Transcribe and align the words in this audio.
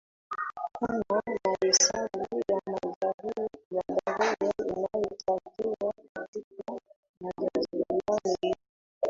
kuna 0.75 1.03
mahesabu 1.09 2.27
ya 2.49 2.61
nadharia 2.67 4.51
inayotakiwa 4.67 5.93
katika 6.15 6.79
majadiliano 7.21 8.19
yetu 8.43 8.57